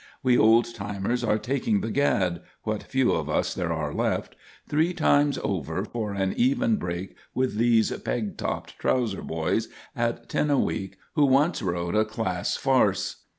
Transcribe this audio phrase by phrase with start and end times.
[0.23, 4.35] We old timers are taking the gad what few of us there are left
[4.67, 10.49] three times over for an even break with these peg topped trouser boys at ten
[10.49, 13.17] a week who once wrote a class farce.